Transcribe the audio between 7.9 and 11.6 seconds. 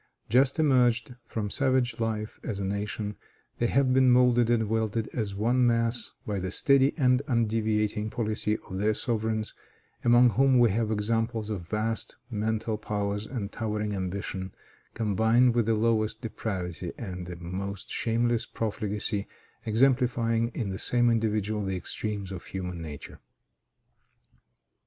policy of their sovereigns, among whom we have examples